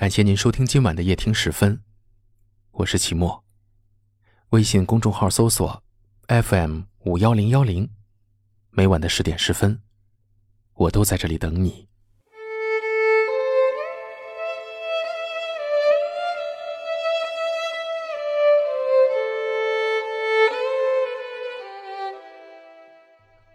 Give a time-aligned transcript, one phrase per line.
[0.00, 1.78] 感谢您收听今晚的夜听时分，
[2.70, 3.44] 我是齐墨。
[4.48, 5.82] 微信公众号搜索
[6.26, 7.86] FM 五幺零幺零，
[8.70, 9.82] 每晚的十点十分，
[10.72, 11.86] 我都在这里等你。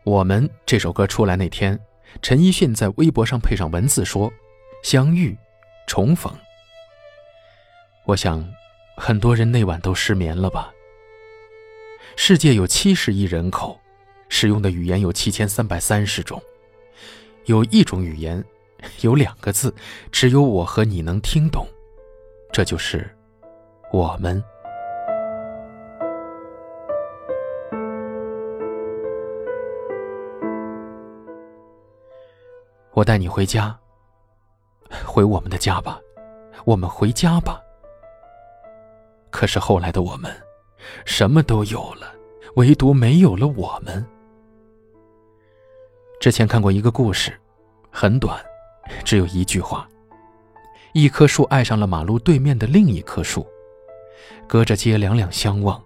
[0.03, 1.79] 我们这首歌出来那天，
[2.21, 4.31] 陈奕迅在微博上配上文字说
[4.85, 5.35] ：“相遇，
[5.87, 6.33] 重逢。”
[8.05, 8.47] 我想，
[8.97, 10.71] 很多人那晚都失眠了吧。
[12.15, 13.79] 世界有七十亿人口，
[14.29, 16.41] 使用的语言有七千三百三十种，
[17.45, 18.43] 有一种语言，
[19.01, 19.73] 有两个字，
[20.11, 21.67] 只有我和你能听懂，
[22.53, 23.09] 这就是
[23.91, 24.41] 我们。
[32.93, 33.77] 我带你回家，
[35.03, 35.99] 回我们的家吧，
[36.63, 37.59] 我们回家吧。
[39.31, 40.31] 可是后来的我们，
[41.05, 42.13] 什么都有了，
[42.55, 44.05] 唯独没有了我们。
[46.19, 47.37] 之前看过一个故事，
[47.91, 48.39] 很短，
[49.03, 49.87] 只有一句话：
[50.93, 53.45] 一棵树爱上了马路对面的另一棵树，
[54.47, 55.81] 隔着街两两相望，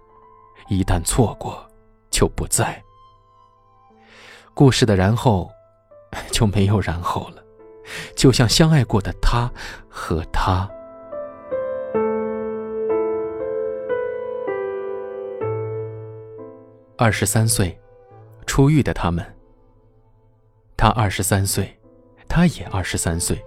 [0.68, 1.66] 一旦错过，
[2.10, 2.82] 就不在。
[4.54, 5.50] 故事的然后。
[6.32, 7.39] 就没有然后了，
[8.14, 9.50] 就像相爱过的他
[9.88, 10.68] 和他。
[16.96, 17.78] 二十三岁，
[18.46, 19.24] 出狱的他们。
[20.76, 21.74] 他二十三岁，
[22.28, 23.42] 他也二十三岁，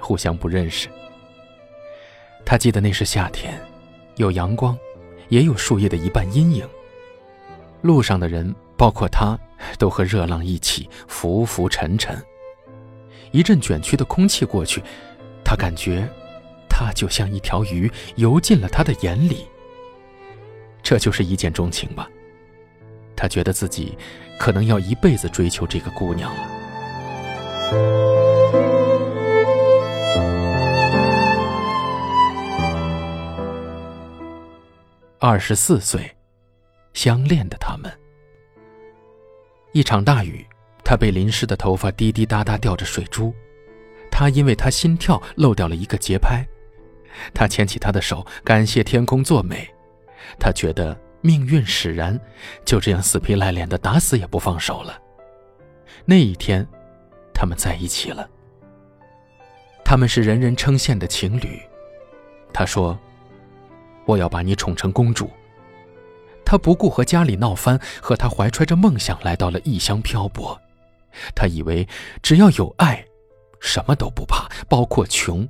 [0.00, 0.88] 互相不认识。
[2.44, 3.58] 他记得那是夏天，
[4.16, 4.76] 有阳光，
[5.28, 6.68] 也有树叶的一半阴影。
[7.82, 9.38] 路上的人，包括他。
[9.78, 12.16] 都和热浪一起浮浮沉沉。
[13.32, 14.82] 一阵卷曲的空气过去，
[15.44, 16.08] 他感觉，
[16.68, 19.46] 他就像一条鱼游进了他的眼里。
[20.82, 22.08] 这就是一见钟情吧。
[23.14, 23.96] 他觉得自己
[24.38, 26.40] 可能要一辈子追求这个姑娘了。
[35.18, 36.10] 二十四岁，
[36.94, 37.92] 相恋的他们。
[39.72, 40.46] 一场大雨，
[40.90, 43.32] 他被淋湿的头发滴滴答答掉着水珠，
[44.10, 46.44] 他因为他心跳漏掉了一个节拍，
[47.32, 49.72] 他牵起他的手，感谢天空作美，
[50.36, 52.18] 他觉得命运使然，
[52.64, 55.00] 就这样死皮赖脸的打死也不放手了。
[56.04, 56.66] 那一天，
[57.32, 58.28] 他们在一起了。
[59.84, 61.62] 他们是人人称羡的情侣。
[62.52, 62.98] 他说
[64.06, 65.30] ：“我要把你宠成公主。”
[66.44, 70.60] 他不顾和家里闹翻，和他怀揣着梦想来到了异乡漂泊。
[71.34, 71.86] 他以为
[72.22, 73.04] 只要有爱，
[73.60, 75.48] 什么都不怕，包括穷。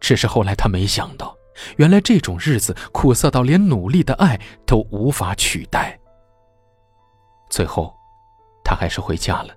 [0.00, 1.36] 只是后来他没想到，
[1.76, 5.98] 原来这种日子苦涩到连努力的爱都无法取代。
[7.48, 7.94] 最后，
[8.64, 9.54] 他还是回家了。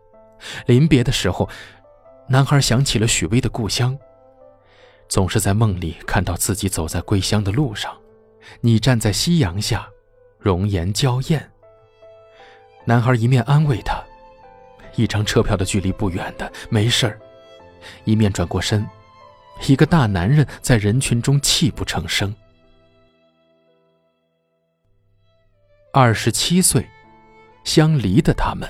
[0.66, 1.50] 临别的时候，
[2.28, 3.98] 男孩想起了许巍的故乡，
[5.10, 7.96] 总是在梦里看到自己走在归乡的路上。
[8.62, 9.88] 你站在夕阳下，
[10.40, 11.52] 容颜娇艳。
[12.86, 14.02] 男孩一面安慰她，
[14.96, 17.20] 一张车票的距离不远的，没事儿。
[18.04, 18.86] 一面转过身，
[19.68, 22.36] 一个大男人在人群中泣不成声。
[25.92, 26.88] 二十七岁，
[27.64, 28.70] 相离的他们，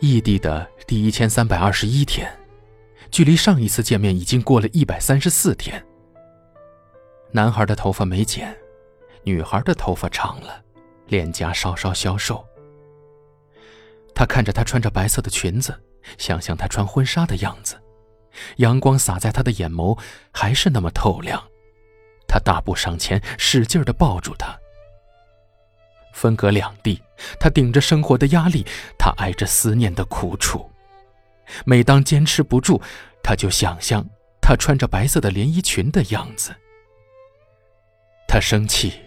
[0.00, 2.30] 异地的第一千三百二十一天，
[3.10, 5.84] 距离上一次见面已经过了一百三十四天。
[7.32, 8.56] 男孩的头发没剪，
[9.24, 10.62] 女孩的头发长了，
[11.08, 12.44] 脸颊稍稍消瘦。
[14.20, 15.74] 他看着她穿着白色的裙子，
[16.18, 17.80] 想象她穿婚纱的样子，
[18.56, 19.98] 阳光洒在她的眼眸，
[20.30, 21.42] 还是那么透亮。
[22.28, 24.54] 他大步上前，使劲地抱住她。
[26.12, 27.02] 分隔两地，
[27.40, 28.66] 他顶着生活的压力，
[28.98, 30.70] 他挨着思念的苦楚。
[31.64, 32.78] 每当坚持不住，
[33.22, 34.06] 他就想象
[34.42, 36.54] 她穿着白色的连衣裙的样子。
[38.28, 39.00] 他生气，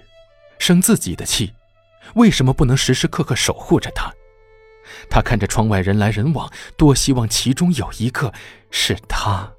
[0.57, 1.53] 生自己的气，
[2.15, 4.11] 为什么不能时时刻刻守护着他？
[5.09, 8.33] 他看着窗外人来人往，多希望其中有一个
[8.71, 9.53] 是他。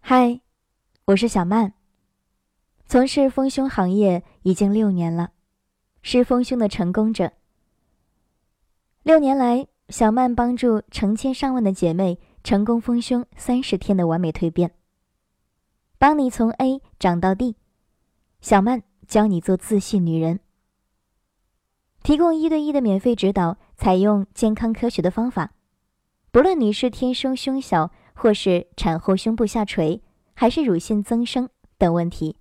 [0.00, 0.40] 嗨，
[1.06, 1.72] 我是小曼。
[2.86, 5.30] 从事丰胸行业已经六年了，
[6.02, 7.32] 是丰胸的成功者。
[9.02, 14.72] 六年来，小曼帮助成千上万的姐妹成功丰胸三十天的完美蜕变。
[15.98, 17.56] 帮你从 A 长到 D，
[18.42, 20.40] 小曼教你做自信女人。
[22.04, 25.52] 提供一对一的免费指导，采用健康科学的方法，
[26.30, 30.02] 不论你是天生胸小，或是产后胸部下垂，
[30.34, 31.48] 还是乳腺增生
[31.78, 32.36] 等问题，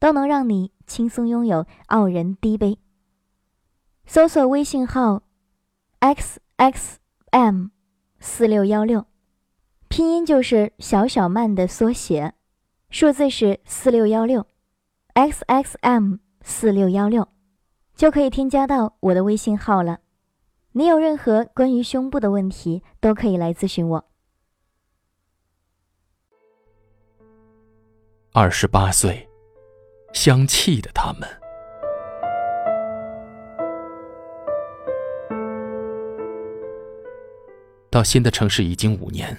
[0.00, 2.76] 都能让你轻松拥有傲人低杯。
[4.04, 5.22] 搜索微信号
[6.00, 6.98] x x
[7.30, 7.68] m
[8.18, 9.06] 四六幺六，
[9.86, 12.34] 拼音就是小小曼的缩写，
[12.90, 14.44] 数字是四六幺六
[15.14, 17.28] ，x x m 四六幺六，
[18.02, 20.00] 就可以添加到我的微信号了。
[20.72, 24.04] 你有任何关于胸部的问题，都可以来咨询我。
[28.32, 29.28] 二十八岁，
[30.12, 31.28] 相气的他们。
[37.88, 39.38] 到新的城市已经五年，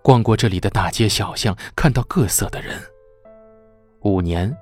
[0.00, 2.80] 逛过这里的大街小巷，看到各色的人。
[4.04, 4.56] 五年，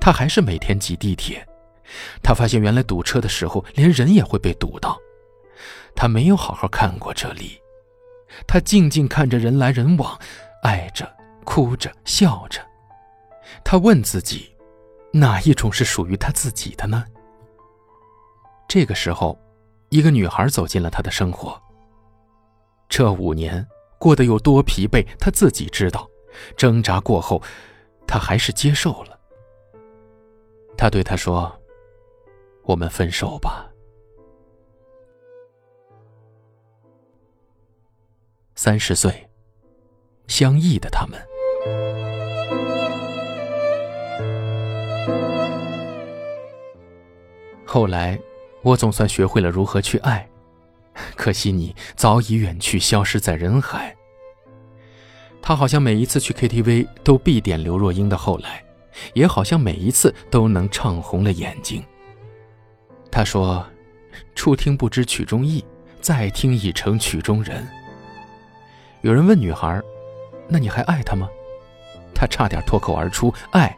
[0.00, 1.44] 他还是每天挤地铁。
[2.22, 4.98] 他发现原来堵车的时候，连人也会被堵到。
[5.94, 7.60] 他没有好好看过这里，
[8.46, 10.18] 他静静看着人来人往，
[10.62, 11.10] 爱着、
[11.44, 12.60] 哭着、笑着。
[13.64, 14.54] 他问自己，
[15.12, 17.04] 哪一种是属于他自己的呢？
[18.68, 19.38] 这个时候，
[19.88, 21.60] 一个女孩走进了他的生活。
[22.88, 23.66] 这五年
[23.98, 26.08] 过得有多疲惫，他自己知道。
[26.56, 27.42] 挣扎过后，
[28.06, 29.18] 他还是接受了。
[30.76, 31.50] 他对他说
[32.68, 33.66] ：“我们分手吧。”
[38.54, 39.28] 三十岁，
[40.26, 41.18] 相异的他们。
[47.64, 48.18] 后来，
[48.62, 50.28] 我总算学会了如何去爱。
[51.16, 53.96] 可惜你早已远去，消失在人海。
[55.40, 58.62] 他好像每一次去 KTV 都必点刘若英的《后来》，
[59.14, 61.82] 也好像每一次都能唱红了眼睛。
[63.10, 63.66] 他说
[64.34, 65.64] ：“初听不知曲中意，
[66.00, 67.66] 再听已成曲中人。”
[69.02, 69.80] 有人问女孩
[70.48, 71.28] ：“那你还爱他吗？”
[72.14, 73.76] 他差点脱口而出：“爱。”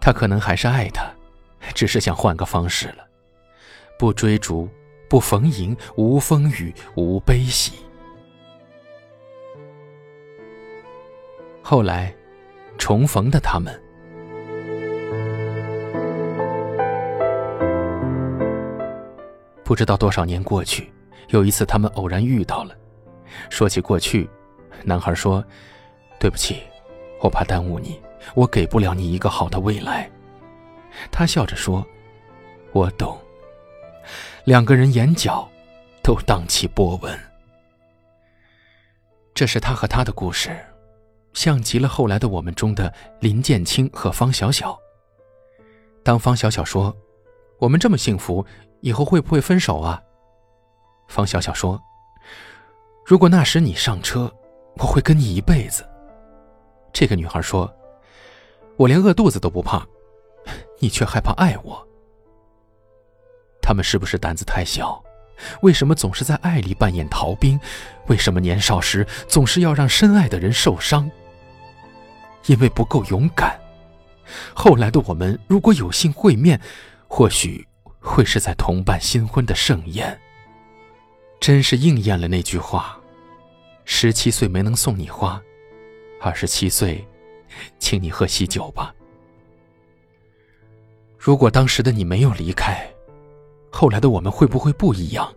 [0.00, 1.10] 他可能还是爱他，
[1.74, 3.06] 只是想换个方式了，
[3.98, 4.68] 不追逐。
[5.08, 7.72] 不逢迎，无风雨，无悲喜。
[11.60, 12.14] 后来，
[12.78, 13.76] 重逢的他们，
[19.70, 20.92] 不知道多少年过去，
[21.28, 22.76] 有一次他们偶然遇到了。
[23.50, 24.28] 说起过去，
[24.82, 25.44] 男孩说
[26.18, 26.60] ：“对不起，
[27.20, 28.02] 我怕耽误你，
[28.34, 30.10] 我给不了你一个好的未来。”
[31.12, 31.86] 他笑着说
[32.74, 33.16] ：“我懂。”
[34.42, 35.48] 两个人眼角
[36.02, 37.16] 都荡起波纹。
[39.32, 40.50] 这是他和他的故事，
[41.32, 44.76] 像极了后来的我们中的林建清和方小小。
[46.02, 46.92] 当方小小说
[47.60, 48.44] ：“我们这么幸福，
[48.80, 50.02] 以后会不会分手啊？”
[51.08, 51.80] 方小小说
[53.04, 54.32] ：“如果那时你上车，
[54.76, 55.84] 我会跟你一辈子。”
[56.92, 57.72] 这个女孩说
[58.76, 59.86] ：“我连饿肚子都不怕，
[60.78, 61.86] 你却害怕爱我。”
[63.62, 65.02] 他们是不是胆子太小？
[65.62, 67.58] 为什么总是在爱里扮演逃兵？
[68.08, 71.10] 为什么年少时总是要让深爱的人受伤？
[72.46, 73.58] 因为不够勇敢。
[74.54, 76.60] 后来的我们如果有幸会面，
[77.08, 77.66] 或许
[78.00, 80.18] 会是在同伴新婚的盛宴。
[81.38, 82.98] 真是应验了那句话：
[83.84, 85.40] 十七岁没能送你花，
[86.20, 87.06] 二十七岁，
[87.78, 88.94] 请你喝喜酒吧。
[91.18, 92.84] 如果当时的你没有离开。
[93.72, 95.32] 后来的我们会不会不一样？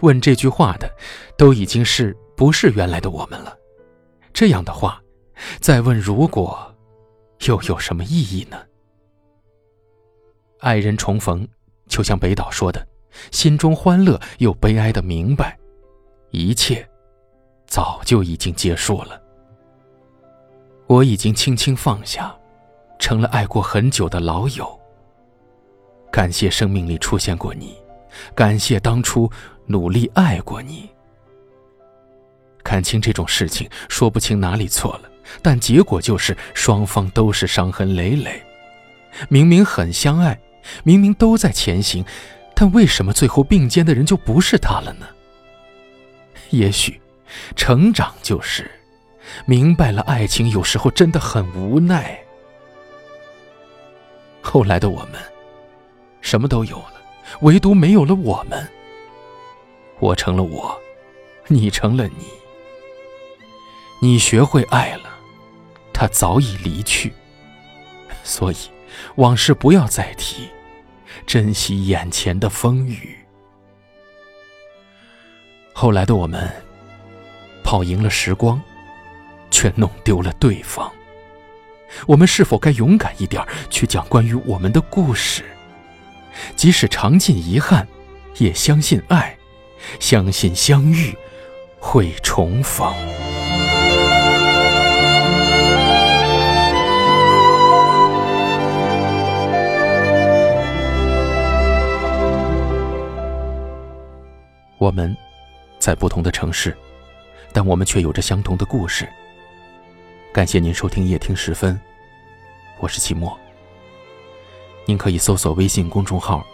[0.00, 0.94] 问这句话的，
[1.38, 3.56] 都已经是不是原来的我们了？
[4.32, 5.02] 这样的话，
[5.58, 6.76] 再问如果，
[7.46, 8.62] 又有什么意义呢？
[10.60, 11.46] 爱人重逢，
[11.86, 12.86] 就像北岛说的，
[13.30, 15.56] 心中欢乐又悲哀的明白，
[16.30, 16.86] 一切，
[17.66, 19.20] 早就已经结束了。
[20.86, 22.34] 我已经轻轻放下，
[22.98, 24.78] 成了爱过很久的老友。
[26.10, 27.76] 感谢生命里出现过你，
[28.34, 29.30] 感谢当初
[29.66, 30.88] 努力爱过你。
[32.64, 35.10] 看清这种事情，说不清哪里错了，
[35.42, 38.42] 但结果就是双方都是伤痕累累。
[39.28, 40.38] 明明很相爱，
[40.84, 42.04] 明明都在前行，
[42.54, 45.06] 但为什么最后并肩的人就不是他了呢？
[46.50, 47.00] 也许，
[47.56, 48.70] 成长就是
[49.46, 52.18] 明白了，爱情有时候真的很无奈。
[54.40, 55.20] 后来的我们。
[56.20, 56.94] 什么都有了，
[57.42, 58.68] 唯独没有了我们。
[60.00, 60.78] 我成了我，
[61.46, 62.26] 你成了你。
[64.00, 65.08] 你学会爱了，
[65.92, 67.14] 他早已离去。
[68.24, 68.56] 所以，
[69.14, 70.48] 往事不要再提，
[71.26, 73.16] 珍惜眼前的风雨。
[75.72, 76.50] 后来的我们，
[77.62, 78.60] 跑赢了时光，
[79.50, 80.90] 却弄丢了对方。
[82.06, 85.44] 我们是否该勇敢一点，去讲关于我们的故事？
[86.56, 87.86] 即使尝尽遗憾，
[88.36, 89.36] 也相信爱，
[90.00, 91.16] 相信相遇
[91.78, 92.94] 会重逢。
[104.78, 105.14] 我们
[105.80, 106.76] 在不同的城市，
[107.52, 109.08] 但我们却有着相同的故事。
[110.32, 111.78] 感谢您收听夜听时分，
[112.78, 113.36] 我是齐墨。
[114.86, 116.46] 您可以搜索微信公众号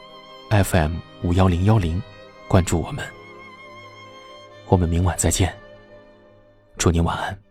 [0.48, 2.02] FM 五幺零幺零，
[2.48, 3.04] 关注我们。
[4.68, 5.54] 我们明晚再见，
[6.78, 7.43] 祝您晚安。